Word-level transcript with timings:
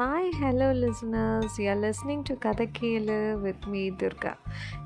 Hi 0.00 0.28
hello 0.40 0.66
listeners 0.82 1.56
you're 1.56 1.80
listening 1.80 2.20
to 2.24 2.38
Kathai 2.38 2.70
Kelu 2.80 3.40
with 3.40 3.64
me 3.66 3.90
Durga 3.90 4.32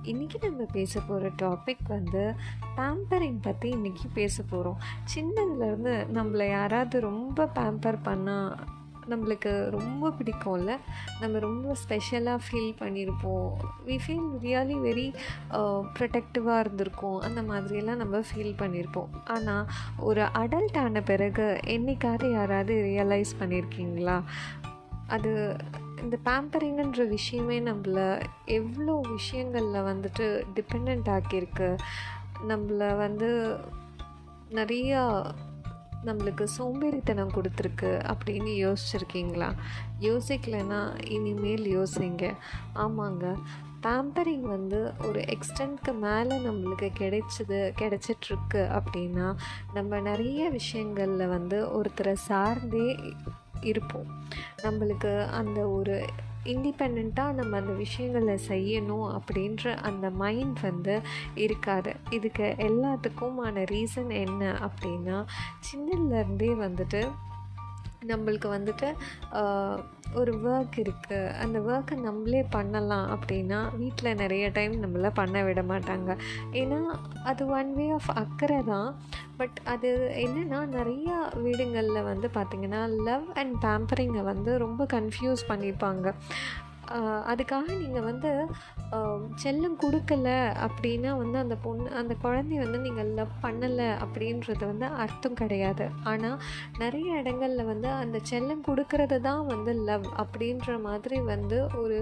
இன்றைக்கி 0.03 0.35
நம்ம 0.41 0.65
பேச 0.73 1.01
போகிற 1.01 1.31
டாபிக் 1.43 1.85
வந்து 1.89 2.35
பேம்பரிங் 2.77 3.39
பற்றி 3.43 3.71
இன்றைக்கி 3.71 4.09
பேச 4.15 4.43
போகிறோம் 4.43 4.79
சின்னதுலேருந்து 5.15 5.95
நம்மளை 6.15 6.49
யாராவது 6.49 7.01
ரொம்ப 7.01 7.49
பேம்பர் 7.55 7.99
பண்ணால் 8.05 8.57
நம்மளுக்கு 9.11 9.71
ரொம்ப 9.71 10.11
பிடிக்கும்ல? 10.11 10.77
நம்ம 11.21 11.39
ரொம்ப 11.39 11.75
ஸ்பெஷலாக 11.75 12.45
ஃபீல் 12.47 12.75
பண்ணியிருப்போம் 12.81 13.51
வி 13.87 13.99
ஃபீல் 14.07 14.29
ரியலி 14.43 14.77
வெரி 14.87 15.15
ப்ரொடெக்டிவாக 15.99 16.65
இருந்திருக்கோம். 16.65 17.19
அந்த 17.19 17.43
மாதிரியெல்லாம் 17.43 17.97
நம்ம 17.97 18.19
ஃபீல் 18.19 18.55
பண்ணியிருப்போம் 18.59 19.09
ஆனால் 19.25 19.67
ஒரு 19.99 20.23
அடல்ட் 20.23 20.79
ஆன 20.79 21.01
பிறகு 21.01 21.61
என்னைக்காவது 21.65 22.33
யாராவது 22.33 22.75
ரியலைஸ் 22.75 23.35
பண்ணியிருக்கீங்களா 23.41 24.23
அது 25.07 25.57
இந்த 26.03 26.19
பேம்பரிங்குன்ற 26.25 27.09
விஷயமே 27.09 27.61
நம்மள 27.61 28.23
எவ்வளோ 28.45 29.01
விஷயங்களில் 29.11 29.73
வந்துட்டு 29.73 30.43
டிபெண்ட் 30.55 31.21
ஆக்கியிருக்கு. 31.21 31.79
நம்மளை 32.49 32.97
வந்து 32.97 33.57
நிறையா 34.51 35.25
நம்மளுக்கு 36.05 36.47
சோம்பேறித்தனம் 36.59 37.31
கொடுத்துருக்கு 37.31 38.15
அப்படின்னு 38.15 38.53
யோசிச்சிருக்கீங்களா? 38.65 39.53
யோசிக்கலைன்னா 40.01 41.11
இனிமேல் 41.11 41.79
யோசிங்க. 41.79 42.35
ஆமாங்க. 42.75 43.35
பேம்பரிங் 43.83 44.41
வந்து 44.41 44.93
ஒரு 45.05 45.21
எக்ஸ்டென்ட்க்கு 45.21 45.95
மேலே 46.01 46.37
நம்மளுக்கு 46.37 46.91
கிடைச்சிது 46.99 47.73
கிடைச்சிட்ருக்கு 47.79 48.81
அப்படின்னா 48.81 49.37
நம்ம 49.75 50.01
நிறைய 50.01 50.51
விஷயங்களில் 50.51 51.27
வந்து 51.27 51.67
ஒருத்தரை 51.67 52.13
சார்ந்தே 52.13 52.99
இருப்போம். 53.65 54.07
நம்மளுக்கு 54.63 55.27
அந்த 55.29 55.61
ஒரு 55.69 56.07
இண்டிபெண்ட்டாக 56.45 57.33
நம்ம 57.33 57.57
அந்த 57.57 57.73
விஷயங்களை 57.73 58.35
செய்யணும் 58.49 59.19
அப்படின்ற 59.19 59.77
அந்த 59.77 60.11
மைண்ட் 60.11 60.61
வந்து 60.61 61.01
இருக்காது. 61.35 61.97
இதுக்கு 62.11 62.55
எல்லாத்துக்குமான 62.59 63.67
ரீசன் 63.73 64.13
என்ன 64.13 64.59
அப்படின்னா 64.67 65.25
சின்னதுலேருந்தே 65.69 66.51
வந்துட்டு 66.65 67.11
நம்மளுக்கு 68.09 68.49
வந்துட்டு 68.57 68.89
ஒரு 70.15 70.33
ஒர்க் 70.49 70.77
இருக்குது 70.83 71.33
அந்த 71.43 71.59
ஒர்க்கை 71.69 71.97
நம்மளே 72.01 72.43
பண்ணலாம் 72.57 73.07
அப்படின்னா 73.15 73.61
வீட்டில் 73.79 74.19
நிறைய 74.23 74.45
டைம் 74.59 74.75
நம்மளை 74.83 75.11
பண்ண 75.15 75.43
விட 75.43 75.63
மாட்டாங்க. 75.63 76.11
ஏன்னா 76.61 76.81
அது 77.25 77.43
ஒன் 77.59 77.73
வே 77.75 77.87
ஆஃப் 77.91 78.11
அக்கறை 78.23 78.61
தான். 78.73 78.91
பட் 79.37 79.57
அது 79.65 79.89
என்னென்னா 80.25 80.61
நிறையா 80.79 81.17
வீடுங்களில் 81.43 82.09
வந்து 82.11 82.31
பார்த்திங்கன்னா 82.35 82.83
லவ் 83.05 83.27
அண்ட் 83.35 83.57
பேம்பரிங்கை 83.65 84.23
வந்து 84.33 84.53
ரொம்ப 84.59 84.87
கன்ஃபியூஸ் 84.93 85.49
பண்ணியிருப்பாங்க 85.49 86.13
அதுக்காக 87.33 87.67
நீங்கள் 87.83 88.07
வந்து 88.11 88.31
செல்லம் 89.43 89.77
கொடுக்கல 89.83 90.29
அப்படின்னா 90.67 91.13
வந்து 91.23 91.39
அந்த 91.39 91.57
பொண்ணு 91.67 91.89
அந்த 92.01 92.15
குழந்தைய 92.23 92.63
வந்து 92.65 92.79
நீங்கள் 92.79 93.13
லவ் 93.19 93.35
பண்ணலை 93.43 93.89
அப்படின்றது 94.05 94.65
வந்து 94.73 94.87
அர்த்தம் 95.05 95.41
கிடையாது. 95.43 95.87
ஆனால் 96.05 96.39
நிறைய 96.79 97.19
இடங்களில் 97.21 97.71
வந்து 97.73 97.89
அந்த 98.03 98.21
செல்லம் 98.31 98.65
கொடுக்கறது 98.69 99.19
தான் 99.21 99.45
வந்து 99.47 99.75
லவ் 99.91 100.09
அப்படின்ற 100.25 100.81
மாதிரி 100.81 101.19
வந்து 101.33 101.61
ஒரு 101.83 101.99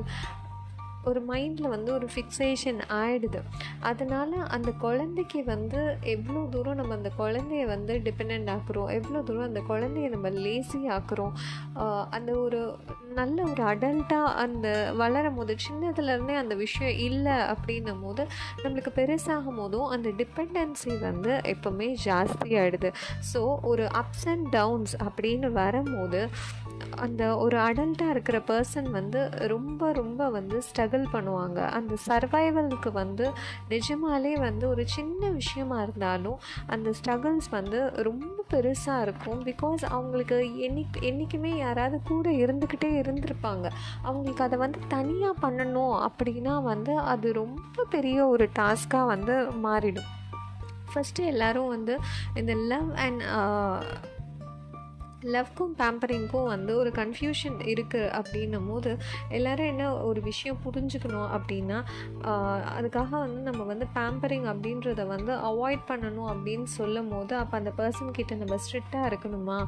ஒரு 1.05 1.21
மைண்டில் 1.29 1.69
வந்து 1.69 1.91
ஒரு 1.93 2.09
ஃபிக்ஸேஷன் 2.15 2.81
ஆகிடுது 2.95 3.41
அதனால் 3.81 4.37
அந்த 4.49 4.71
குழந்தைக்கு 4.79 5.45
வந்து 5.45 5.81
எவ்வளோ 6.03 6.47
தூரம் 6.51 6.75
நம்ம 6.75 6.95
அந்த 6.95 7.11
குழந்தைய 7.19 7.65
வந்து 7.67 7.95
டிபெண்ட் 8.05 8.51
ஆக்குறோம் 8.51 8.91
எவ்வளோ 8.93 9.23
தூரம் 9.23 9.47
அந்த 9.47 9.63
குழந்தைய 9.69 10.09
நம்ம 10.09 10.31
லேசி 10.39 10.81
ஆக்குறோம் 10.89 11.35
அந்த 12.11 12.33
ஒரு 12.39 12.61
நல்ல 13.15 13.43
ஒரு 13.43 13.63
அடல்ட்டாக 13.63 14.37
அந்த 14.37 14.69
வளரும் 14.97 15.35
போது 15.35 15.57
சின்னதுலேருந்தே 15.67 16.37
அந்த 16.37 16.55
விஷயம் 16.55 16.99
இல்லை 16.99 17.33
அப்படின்னும் 17.33 18.03
போது 18.03 18.23
நம்மளுக்கு 18.65 18.93
பெருசாகும் 18.95 19.57
போதும் 19.57 19.89
அந்த 19.89 20.09
டிபெண்டன்சி 20.17 20.93
வந்து 21.01 21.33
எப்போவுமே 21.45 21.89
ஜாஸ்தி 22.05 22.51
ஆகிடுது 22.59 22.91
ஸோ 23.35 23.43
ஒரு 23.63 23.87
அப்ஸ் 23.95 24.27
அண்ட் 24.27 24.49
டவுன்ஸ் 24.49 24.95
அப்படின்னு 25.05 25.51
வரும்போது 25.53 26.23
அந்த 26.97 27.37
ஒரு 27.37 27.57
அடல்ட்டாக 27.59 28.11
இருக்கிற 28.11 28.39
பர்சன் 28.39 28.91
வந்து 28.91 29.31
ரொம்ப 29.47 29.93
ரொம்ப 29.93 30.31
வந்து 30.31 30.63
ஸ்ட்ரகிள் 30.69 31.05
பண்ணுவாங்க. 31.13 31.69
அந்த 31.71 31.97
சர்வைவலுக்கு 32.09 32.93
வந்து 32.93 33.31
நிஜமாலே 33.71 34.39
வந்து 34.41 34.69
ஒரு 34.69 34.89
சின்ன 34.89 35.31
விஷயமா 35.31 35.83
இருந்தாலும் 35.83 36.39
அந்த 36.67 36.91
ஸ்ட்ரகிள்ஸ் 36.91 37.51
வந்து 37.51 37.91
ரொம்ப 38.03 38.45
பெருசாக 38.51 39.03
இருக்கும். 39.03 39.41
பிகாஸ் 39.45 39.85
அவங்களுக்கு 39.89 40.59
என்னை 40.59 40.87
என்றைக்குமே 41.01 41.57
யாராவது 41.57 42.01
கூட 42.03 42.31
இருந்துக்கிட்டே 42.31 42.91
இருந்திருப்பாங்க. 43.03 43.71
அவங்களுக்கு 44.03 44.45
அதை 44.45 44.59
வந்து 44.59 44.79
தனியாக 44.89 45.49
பண்ணணும் 45.49 46.09
அப்படின்னா 46.09 46.63
வந்து 46.63 46.99
அது 46.99 47.33
ரொம்ப 47.33 47.85
பெரிய 47.91 48.27
ஒரு 48.27 48.49
டாஸ்க்காக 48.59 49.07
வந்து 49.07 49.37
மாறிடும். 49.65 50.11
ஃபஸ்ட்டு 50.95 51.27
எல்லோரும் 51.27 51.69
வந்து 51.69 51.99
இந்த 52.35 52.55
லவ் 52.55 52.91
அண்ட் 52.95 53.23
லவ்க்கும் 55.25 55.75
பேம்பரிங்க்கும் 55.79 56.47
வந்து 56.47 56.77
ஒரு 56.77 56.91
கன்ஃபியூஷன் 56.91 57.59
இருக்குது 57.73 58.11
அப்படின்னும் 58.19 58.69
போது 58.69 58.97
எல்லோரும் 59.29 59.67
என்ன 59.67 59.97
ஒரு 60.05 60.21
விஷயம் 60.21 60.59
புரிஞ்சுக்கணும் 60.65 61.31
அப்படின்னா 61.37 61.79
அதுக்காக 62.77 63.11
வந்து 63.11 63.41
நம்ம 63.41 63.63
வந்து 63.63 63.87
பேம்பரிங் 63.95 64.47
அப்படின்றத 64.53 65.07
வந்து 65.07 65.33
அவாய்ட் 65.33 65.85
பண்ணணும் 65.89 66.31
அப்படின்னு 66.33 66.63
சொல்லும் 66.63 67.09
போது 67.09 67.37
அப்போ 67.37 67.57
அந்த 67.57 67.73
பர்சன் 67.77 68.11
கிட்ட 68.11 68.35
நம்ம 68.35 68.57
ஸ்ட்ரிக்டாக 68.65 69.09
இருக்கணுமா? 69.11 69.59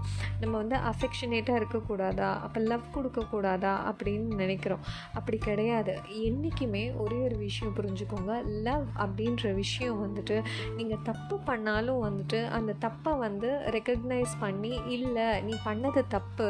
நம்ம 0.41 0.55
வந்து 0.57 0.77
அஃபெக்ஷனேட்டாக 0.77 1.61
இருக்கக்கூடாதா? 1.61 2.31
அப்போ 2.41 2.61
லவ் 2.61 2.93
கொடுக்கக்கூடாதா? 2.97 3.75
அப்படின்னு 3.91 4.35
நினைக்கிறோம். 4.35 4.85
அப்படி 5.13 5.39
கிடையாது. 5.39 5.99
என்றைக்குமே 6.23 6.93
ஒரே 6.93 7.19
ஒரு 7.21 7.37
விஷயம் 7.37 7.75
புரிஞ்சுக்கோங்க. 7.77 8.33
லவ் 8.47 8.87
அப்படின்ற 8.99 9.55
விஷயம் 9.55 10.01
வந்துட்டு 10.05 10.43
நீங்கள் 10.77 11.03
தப்பு 11.03 11.39
பண்ணாலும் 11.39 12.03
வந்துட்டு 12.05 12.49
அந்த 12.51 12.75
தப்பை 12.81 13.19
வந்து 13.19 13.51
ரெக்கக்னைஸ் 13.71 14.35
பண்ணி 14.41 14.81
இல்லை 14.89 15.43
நீ 15.45 15.55
பண்ணது 15.67 16.03
தப்பு 16.09 16.49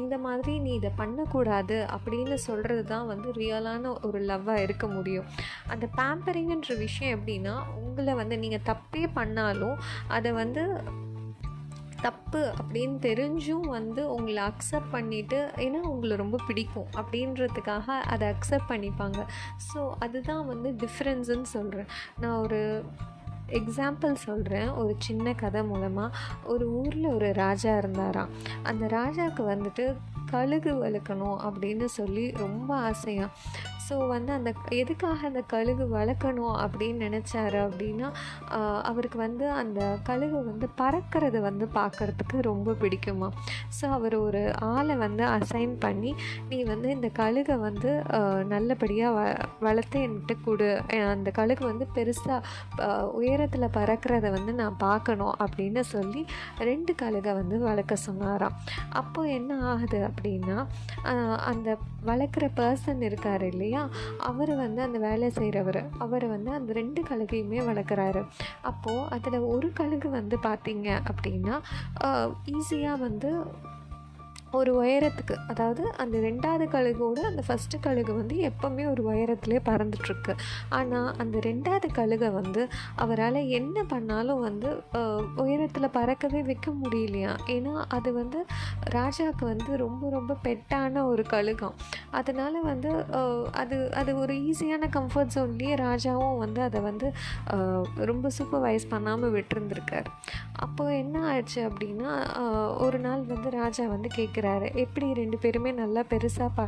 இந்த 0.00 0.14
மாதிரி 0.18 0.54
நீ 0.58 0.72
இதை 0.74 0.90
பண்ணக்கூடாது 0.96 1.78
அப்படின்னு 1.96 2.38
சொல்கிறது 2.48 2.84
தான் 2.84 3.06
வந்து 3.06 3.30
ரியலான 3.32 3.94
ஒரு 4.06 4.20
லவ்வாக 4.22 4.64
இருக்க 4.66 4.86
முடியும். 4.86 5.30
அந்த 5.66 5.88
பேம்பரிங்கன்ற 5.96 6.76
விஷயம் 6.78 7.14
எப்படின்னா 7.16 7.56
உங்களை 7.84 8.14
வந்து 8.14 8.38
நீங்கள் 8.38 8.66
தப்பே 8.70 9.04
பண்ணாலும் 9.14 9.78
அதை 10.08 10.32
வந்து 10.32 10.64
தப்பு 12.06 12.40
அப்படின்னு 12.60 12.96
தெரிஞ்சும் 13.00 13.66
வந்து 13.74 14.02
உங்களை 14.14 14.40
அக்செப்ட் 14.42 14.90
பண்ணிவிட்டு 14.92 15.38
ஏன்னா 15.64 15.80
உங்களை 15.92 16.14
ரொம்ப 16.16 16.38
பிடிக்கும் 16.46 16.88
அப்படின்றதுக்காக 16.96 17.86
அதை 18.12 18.24
அக்செப்ட் 18.28 18.68
பண்ணிப்பாங்க. 18.68 19.20
ஸோ 19.68 19.80
அதுதான் 19.98 20.44
வந்து 20.46 20.70
டிஃப்ரென்ஸுன்னு 20.84 21.48
சொல்கிறேன் 21.56 21.90
நான் 22.20 22.40
ஒரு 22.40 22.60
எக்ஸாம்பிள் 23.54 24.12
சொல்கிறேன் 24.12 24.68
ஒரு 24.68 24.94
சின்ன 24.98 25.32
கதை 25.32 25.64
மூலமாக 25.64 26.16
ஒரு 26.44 26.66
ஊரில் 26.72 27.06
ஒரு 27.06 27.32
ராஜா 27.32 27.76
இருந்தாராம். 27.76 28.28
அந்த 28.62 28.86
ராஜாவுக்கு 28.86 29.42
வந்துட்டு 29.52 29.84
கழுகு 30.32 30.72
வளர்க்கணும் 30.84 31.38
அப்படின்னு 31.46 31.88
சொல்லி 31.98 32.24
ரொம்ப 32.44 32.70
ஆசையாக 32.90 33.30
ஸோ 33.86 33.94
வந்து 34.08 34.30
அந்த 34.36 34.50
எதுக்காக 34.80 35.18
அந்த 35.28 35.40
கழுகு 35.52 35.84
வளர்க்கணும் 35.96 36.54
அப்படின்னு 36.64 37.04
நினச்சாரு 37.06 37.58
அப்படின்னா 37.64 38.08
அவருக்கு 38.90 39.18
வந்து 39.18 39.44
அந்த 39.62 39.80
கழுகு 40.08 40.38
வந்து 40.50 40.66
பறக்கிறது 40.80 41.38
வந்து 41.48 41.66
பார்க்குறதுக்கு 41.76 42.36
ரொம்ப 42.48 42.74
பிடிக்குமா. 42.82 43.28
ஸோ 43.78 43.84
அவர் 43.96 44.16
ஒரு 44.26 44.42
ஆளை 44.74 44.94
வந்து 44.96 45.24
அசைன் 45.36 45.74
பண்ணி 45.84 46.12
நீ 46.50 46.58
வந்து 46.72 46.88
இந்த 46.96 47.10
கழுகை 47.20 47.56
வந்து 47.66 47.90
நல்லபடியாக 48.54 49.12
வ 49.16 49.20
வளர்த்து 49.66 49.98
என்கிட்ட 50.06 50.36
கொடு. 50.46 50.70
அந்த 51.14 51.30
கழுகு 51.40 51.64
வந்து 51.70 51.88
பெருசாக 51.98 52.40
உயரத்தில் 53.20 53.74
பறக்கிறத 53.78 54.30
வந்து 54.38 54.54
நான் 54.62 54.80
பார்க்கணும் 54.86 55.34
அப்படின்னு 55.46 55.84
சொல்லி 55.94 56.24
ரெண்டு 56.70 56.94
கழுகை 57.02 57.34
வந்து 57.40 57.58
வளர்க்க 57.68 58.02
சொன்னாராம். 58.08 58.56
அப்போது 59.02 59.32
என்ன 59.38 59.52
ஆகுது 59.72 60.00
அப்படின்னா 60.14 60.58
அந்த 61.50 61.76
வளர்க்குற 62.06 62.44
பர்சன் 62.60 63.02
இருக்கார் 63.08 63.44
இல்லையா? 63.52 63.82
அவர் 64.30 64.52
வந்து 64.56 64.80
அந்த 64.86 64.98
வேலை 65.06 65.28
செய்கிறவர் 65.38 65.80
அவர் 66.04 66.26
வந்து 66.34 66.50
அந்த 66.58 66.72
ரெண்டு 66.80 67.02
கழுகையுமே 67.10 67.60
வளர்க்குறாரு. 67.70 68.22
அப்போது 68.70 69.06
அதில் 69.16 69.48
ஒரு 69.54 69.70
கழுகு 69.80 70.10
வந்து 70.18 70.38
பார்த்திங்க 70.48 70.88
அப்படின்னா 71.12 71.56
ஈஸியாக 72.56 73.04
வந்து 73.06 73.30
ஒரு 74.58 74.72
உயரத்துக்கு 74.80 75.34
அதாவது 75.50 75.82
அந்த 76.02 76.16
ரெண்டாவது 76.26 76.66
கழுகோடு 76.74 77.20
அந்த 77.30 77.42
ஃபஸ்ட்டு 77.46 77.82
கழுகு 77.86 78.12
வந்து 78.20 78.36
எப்போவுமே 78.48 78.84
ஒரு 78.92 79.02
உயரத்துலேயே 79.10 79.60
பறந்துட்டுருக்கு. 79.68 80.32
ஆனால் 80.78 81.10
அந்த 81.22 81.36
ரெண்டாவது 81.48 81.88
கழுகை 81.98 82.30
வந்து 82.40 82.62
அவரால் 83.04 83.40
என்ன 83.58 83.84
பண்ணாலும் 83.92 84.42
வந்து 84.46 84.68
உயரத்தில் 85.44 85.94
பறக்கவே 85.98 86.40
வைக்க 86.50 86.70
முடியலையா? 86.82 87.32
ஏன்னா 87.56 87.74
அது 87.96 88.12
வந்து 88.20 88.40
ராஜாவுக்கு 88.96 89.44
வந்து 89.52 89.70
ரொம்ப 89.84 90.02
ரொம்ப 90.16 90.36
பெட்டான 90.46 91.04
ஒரு 91.12 91.24
கழுகம். 91.34 91.76
அதனால் 92.20 92.58
வந்து 92.70 92.90
அது 93.62 93.78
அது 94.00 94.10
ஒரு 94.22 94.34
ஈஸியான 94.48 94.88
கம்ஃபர்ட் 94.98 95.34
ஜோன்லேயே 95.36 95.74
ராஜாவும் 95.86 96.40
வந்து 96.44 96.60
அதை 96.68 96.80
வந்து 96.90 97.06
ரொம்ப 98.12 98.30
சூப்பர்வைஸ் 98.38 98.90
பண்ணாமல் 98.94 99.34
விட்டுருந்துருக்கார். 99.36 100.08
அப்போது 100.64 100.98
என்ன 101.02 101.16
ஆயிடுச்சு 101.30 101.60
அப்படின்னா 101.68 102.10
ஒரு 102.84 102.98
நாள் 103.06 103.22
வந்து 103.32 103.48
ராஜா 103.60 103.84
வந்து 103.94 104.08
கேட்குற 104.18 104.43
கேட்குறாரு 104.44 104.74
எப்படி 104.74 105.14
ரெண்டு 105.14 105.36
பேருமே 105.38 105.70
நல்லா 105.72 106.00
பெருசாக 106.00 106.50
ப 106.54 106.66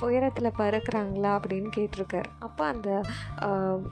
உயரத்தில் 0.00 0.56
பறக்கிறாங்களா? 0.58 1.30
அப்படின்னு 1.38 1.70
கேட்டிருக்காரு. 1.76 2.30
அப்போ 2.38 2.64
அந்த 2.64 3.00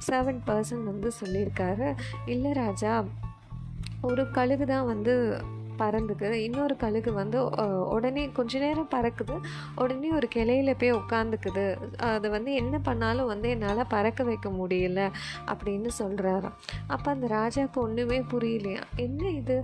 செவன் 0.08 0.40
பர்சன் 0.46 0.84
வந்து 0.90 1.10
சொல்லியிருக்காரு. 1.24 1.96
இல்லை 2.26 2.52
ராஜா 2.52 3.04
ஒரு 4.00 4.30
கழுகு 4.30 4.66
தான் 4.66 4.86
வந்து 4.86 5.14
பறந்துக்கு 5.82 6.28
இன்னொரு 6.46 6.74
கழுகு 6.82 7.12
வந்து 7.20 7.38
உடனே 7.94 8.24
கொஞ்ச 8.38 8.52
நேரம் 8.64 8.90
பறக்குது. 8.94 9.36
உடனே 9.82 10.08
ஒரு 10.18 10.28
கிளையில 10.34 10.70
போய் 10.80 10.96
உட்காந்துக்குது 11.00 11.64
அது 12.10 12.26
வந்து 12.36 12.50
என்ன 12.62 12.74
பண்ணாலும் 12.88 13.30
வந்து 13.32 13.48
என்னால் 13.54 13.82
பறக்க 13.94 14.24
வைக்க 14.28 14.48
முடியல 14.60 15.00
அப்படின்னு 15.52 15.90
சொல்கிறாராம் 16.00 16.56
அப்போ 16.94 17.08
அந்த 17.14 17.26
ராஜாவுக்கு 17.36 17.78
ஒன்றுமே 17.86 18.18
புரியலையா? 18.32 18.82
என்ன 19.04 19.22
இது? 19.40 19.56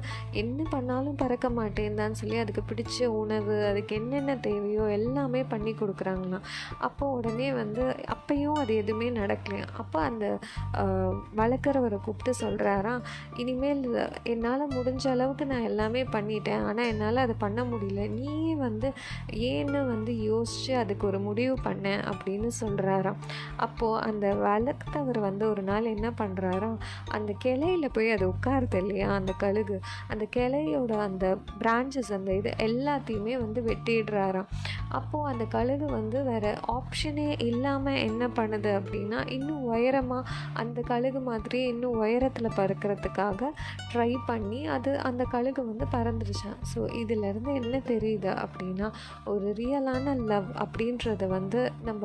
என்ன 0.43 0.61
பண்ணாலும் 0.75 1.19
பறக்க 1.23 1.47
மாட்டேன்தான்னு 1.59 2.19
சொல்லி 2.21 2.37
அதுக்கு 2.43 2.63
பிடிச்ச 2.71 3.09
உணவு 3.21 3.57
அதுக்கு 3.71 3.93
என்னென்ன 4.01 4.37
தேவையோ 4.47 4.85
எல்லாமே 4.99 5.43
பண்ணி 5.53 5.75
கொடுக்குறாங்களாம். 5.81 6.47
அப்போ 6.89 7.05
உடனே 7.19 7.49
வந்து 7.61 7.83
அப்பையும் 8.15 8.59
அது 8.63 8.73
எதுவுமே 8.83 9.09
நடக்கலையா? 9.21 9.67
அப்போ 9.83 9.99
அந்த 10.09 10.25
வளர்க்குறவரை 11.41 11.99
கூப்பிட்டு 12.07 12.33
சொல்கிறாராம் 12.45 13.03
இனிமேல் 13.43 13.83
என்னால் 14.33 14.65
முடிஞ்ச 14.77 15.05
அளவுக்கு 15.15 15.45
நான் 15.53 15.69
எல்லாமே 15.71 16.03
பண்ணிட்டேன். 16.13 16.65
ஆனால் 16.69 16.91
என்னால் 16.93 17.25
அதை 17.25 17.35
பண்ண 17.39 17.63
முடியல. 17.65 18.03
நீயே 18.11 18.55
வந்து 18.55 18.89
ஏன்னு 19.51 19.81
வந்து 19.87 20.13
யோசித்து 20.23 20.73
அதுக்கு 20.77 21.07
ஒரு 21.07 21.19
முடிவு 21.19 21.55
பண்ணேன் 21.65 22.03
அப்படின்னு 22.13 22.51
சொல்கிறாராம் 22.61 23.21
அப்போது 23.57 24.03
அந்த 24.09 24.27
வளர்த்தவர் 24.47 25.19
வந்து 25.19 25.45
ஒரு 25.51 25.63
நாள் 25.63 25.93
என்ன 25.95 26.09
பண்ணுறாராம் 26.21 26.79
அந்த 27.09 27.31
கிளையில 27.45 27.87
போய் 27.93 28.11
அது 28.11 28.25
உட்காருது 28.29 28.79
இல்லையா? 28.83 29.09
அந்த 29.15 29.33
கழுகு. 29.39 29.77
அந்த 30.09 30.25
கிளையோட 30.37 30.93
அந்த 31.09 31.27
பிரான்ச்சஸ் 31.61 32.13
அந்த 32.19 32.31
இது 32.35 32.51
எல்லாத்தையுமே 32.69 33.35
வந்து 33.45 33.61
வெட்டிடுறாராம். 33.63 34.51
அப்போது 34.89 35.29
அந்த 35.33 35.45
கழுகு 35.57 35.87
வந்து 35.99 36.19
வேறு 36.23 36.51
ஆப்ஷனே 36.77 37.29
இல்லாமல் 37.49 38.03
என்ன 38.09 38.25
பண்ணுது 38.39 38.71
அப்படின்னா 38.81 39.19
இன்னும் 39.37 39.63
உயரமாக 39.73 40.29
அந்த 40.53 40.81
கழுகு 40.91 41.21
மாதிரி 41.21 41.61
இன்னும் 41.73 41.99
உயரத்தில் 41.99 42.57
பறக்கிறதுக்காக 42.59 43.51
ட்ரை 43.93 44.11
பண்ணி 44.27 44.61
அது 44.77 44.91
அந்த 45.09 45.23
கழுகு 45.35 45.61
வந்து 45.67 45.87
பறந்துருச்சேன் 45.97 46.57
ஸோ 46.73 46.81
இதிலேருந்து 46.97 47.53
என்ன 47.55 47.81
தெரியுது 47.89 48.33
அப்படின்னா 48.45 48.89
ஒரு 49.25 49.49
ரியலான 49.57 50.17
லவ் 50.25 50.51
அப்படின்றத 50.59 51.29
வந்து 51.29 51.61
நம்ம 51.85 52.03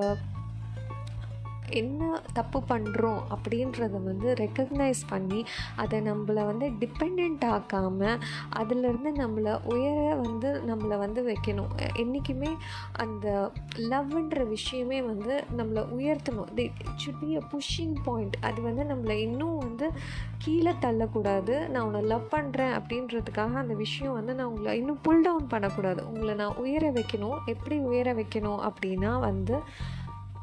என்ன 1.71 2.19
தப்பு 2.33 2.59
பண்ணுறோம் 2.69 3.21
அப்படின்றத 3.35 3.95
வந்து 4.03 4.33
ரெக்கக்னைஸ் 4.33 5.01
பண்ணி 5.09 5.39
அதை 5.75 5.99
நம்மளை 6.01 6.43
வந்து 6.45 6.67
டிபெண்ட் 6.81 7.45
ஆக்காமல் 7.55 8.19
அதிலிருந்து 8.49 9.11
நம்மளை 9.11 9.53
உயர 9.73 10.15
வந்து 10.15 10.49
நம்மளை 10.67 10.97
வந்து 10.97 11.21
வைக்கணும். 11.29 11.71
என்றைக்குமே 11.95 12.51
அந்த 12.93 13.51
லவ்ன்ற 13.91 14.47
விஷயமே 14.47 15.01
வந்து 15.01 15.33
நம்மளை 15.57 15.83
உயர்த்தணும். 15.97 16.49
It 16.55 17.01
should 17.03 17.19
be 17.19 17.29
a 17.35 17.43
pushing 17.53 17.95
point 18.03 18.37
அது 18.41 18.61
வந்து 18.61 18.83
நம்மளை 18.83 19.17
இன்னும் 19.27 19.57
வந்து 19.57 19.89
கீழே 20.37 20.71
தள்ளக்கூடாது. 20.85 21.55
நான் 21.67 21.83
உன்னை 21.83 22.01
லவ் 22.01 22.27
பண்ணுறேன் 22.31 22.75
அப்படின்றதுக்காக 22.79 23.53
அந்த 23.63 23.73
விஷயம் 23.73 24.13
வந்து 24.13 24.35
நான் 24.35 24.45
உங்களை 24.45 24.77
இன்னும் 24.77 25.01
புல் 25.01 25.21
டவுன் 25.21 25.47
பண்ணக்கூடாது. 25.47 26.01
உங்களை 26.07 26.33
நான் 26.33 26.55
உயர 26.55 26.91
வைக்கணும். 26.91 27.37
எப்படி 27.45 27.77
உயர 27.77 28.13
வைக்கணும் 28.13 28.61
அப்படின்னா 28.69 29.19
வந்து 29.19 29.57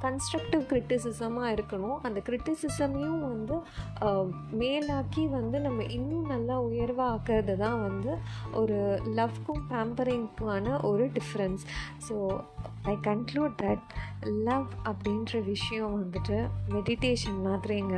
கன்ஸ்ட்ரக்டிவ் 0.04 0.62
கிரிட்டிசிசமாக 0.70 1.52
இருக்கணும். 1.56 1.98
அந்த 2.06 2.18
கிரிட்டிசிசமையும் 2.28 3.22
வந்து 3.30 3.56
மேலாக்கி 4.62 5.24
வந்து 5.38 5.56
நம்ம 5.66 5.84
இன்னும் 5.98 6.30
நல்லா 6.34 6.56
உயர்வாக 6.68 7.14
ஆக்கிறது 7.14 7.56
தான் 7.64 7.80
வந்து 7.86 8.12
ஒரு 8.60 8.78
லவ்க்கும் 9.18 9.62
பேம்பரிங்க்கான 9.72 10.76
ஒரு 10.90 11.06
difference 11.18 11.64
so 12.08 12.16
I 12.92 12.94
conclude 13.08 13.56
that 13.62 13.86
love 14.48 14.68
அப்படின்ற 14.90 15.40
விஷயம் 15.50 15.94
வந்துட்டு 15.98 16.36
மெடிடேஷன் 16.74 17.40
மாதிரிங்க. 17.48 17.96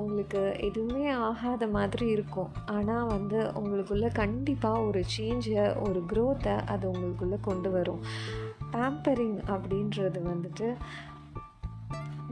உங்களுக்கு 0.00 0.42
எதுவுமே 0.68 1.04
ஆகாத 1.26 1.66
மாதிரி 1.76 2.06
இருக்கும். 2.16 2.50
ஆனால் 2.76 3.10
வந்து 3.14 3.38
உங்களுக்குள்ளே 3.60 4.10
கண்டிப்பாக 4.22 4.84
ஒரு 4.88 5.02
சேஞ்சை 5.16 5.64
ஒரு 5.86 6.02
க்ரோத்தை 6.12 6.56
அது 6.74 6.84
உங்களுக்குள்ளே 6.92 7.40
கொண்டு 7.48 7.70
வரும். 7.76 8.02
பேம்பரிங் 8.74 9.38
அப்படின்றது 9.54 10.20
வந்துட்டு 10.32 10.68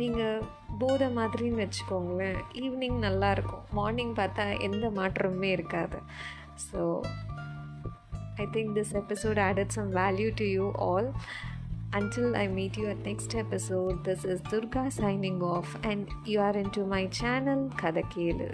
நீங்கள் 0.02 0.44
போதை 0.78 1.08
மாதிரின்னு 1.16 1.62
வச்சுக்கோங்களேன் 1.64 2.38
ஈவினிங் 2.64 2.98
நல்லாயிருக்கும் 3.06 3.66
மார்னிங் 3.78 4.14
பார்த்தா 4.20 4.46
எந்த 4.68 4.86
மாற்றமுமே 5.00 5.50
இருக்காது 5.58 6.00
so 6.68 6.82
I 8.42 8.46
think 8.54 8.68
this 8.76 8.90
episode 8.94 9.38
added 9.46 9.70
some 9.76 9.88
value 9.92 10.30
to 10.40 10.44
you 10.56 10.66
all. 10.86 11.06
Until 11.92 12.36
I 12.36 12.46
meet 12.48 12.74
you 12.80 12.86
at 12.92 13.00
next 13.08 13.32
episode, 13.42 13.96
this 14.08 14.20
is 14.32 14.38
Durga 14.50 14.84
signing 14.98 15.38
off, 15.42 15.70
and 15.90 16.08
you 16.24 16.38
are 16.40 16.56
into 16.62 16.82
my 16.92 17.02
channel 17.18 17.62
Kadakelu. 17.80 18.50